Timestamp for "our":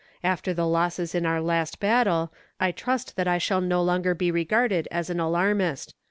1.27-1.39